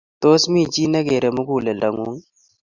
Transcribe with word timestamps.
Tos, 0.21 0.41
mi 0.53 0.61
chi 0.73 0.83
negiiri 0.93 1.29
muguleldongung? 1.35 2.19